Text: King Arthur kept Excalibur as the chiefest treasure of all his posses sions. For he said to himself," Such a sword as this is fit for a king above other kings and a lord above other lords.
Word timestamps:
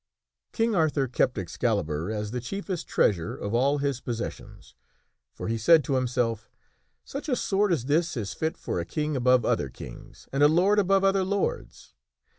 King 0.51 0.73
Arthur 0.73 1.07
kept 1.07 1.37
Excalibur 1.37 2.09
as 2.09 2.31
the 2.31 2.41
chiefest 2.41 2.87
treasure 2.87 3.37
of 3.37 3.53
all 3.53 3.77
his 3.77 4.01
posses 4.01 4.33
sions. 4.33 4.73
For 5.35 5.47
he 5.47 5.59
said 5.59 5.83
to 5.83 5.93
himself," 5.93 6.49
Such 7.05 7.29
a 7.29 7.35
sword 7.35 7.71
as 7.71 7.85
this 7.85 8.17
is 8.17 8.33
fit 8.33 8.57
for 8.57 8.79
a 8.79 8.83
king 8.85 9.15
above 9.15 9.45
other 9.45 9.69
kings 9.69 10.27
and 10.33 10.41
a 10.41 10.47
lord 10.47 10.79
above 10.79 11.03
other 11.03 11.23
lords. 11.23 11.93